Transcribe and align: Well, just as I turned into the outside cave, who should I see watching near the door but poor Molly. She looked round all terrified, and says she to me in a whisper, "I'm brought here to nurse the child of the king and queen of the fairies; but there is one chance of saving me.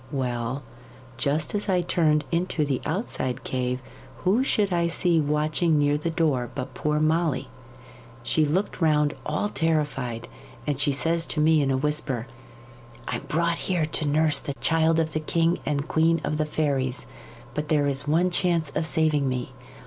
Well, 0.11 0.63
just 1.17 1.53
as 1.53 1.69
I 1.69 1.81
turned 1.81 2.25
into 2.31 2.65
the 2.65 2.81
outside 2.87 3.43
cave, 3.43 3.83
who 4.23 4.43
should 4.43 4.73
I 4.73 4.87
see 4.87 5.21
watching 5.21 5.77
near 5.77 5.95
the 5.95 6.09
door 6.09 6.49
but 6.55 6.73
poor 6.73 6.99
Molly. 6.99 7.49
She 8.23 8.43
looked 8.43 8.81
round 8.81 9.13
all 9.27 9.47
terrified, 9.47 10.27
and 10.65 10.81
says 10.81 11.21
she 11.25 11.29
to 11.35 11.39
me 11.39 11.61
in 11.61 11.69
a 11.69 11.77
whisper, 11.77 12.25
"I'm 13.07 13.25
brought 13.27 13.59
here 13.69 13.85
to 13.85 14.07
nurse 14.07 14.39
the 14.39 14.55
child 14.55 14.97
of 14.99 15.13
the 15.13 15.19
king 15.19 15.59
and 15.67 15.87
queen 15.87 16.19
of 16.23 16.37
the 16.37 16.45
fairies; 16.47 17.05
but 17.53 17.69
there 17.69 17.85
is 17.85 18.07
one 18.07 18.31
chance 18.31 18.71
of 18.73 18.87
saving 18.87 19.29
me. 19.29 19.51